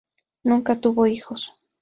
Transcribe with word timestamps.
Nunca 0.43 0.79
tuvo 0.81 1.05
hijos. 1.05 1.53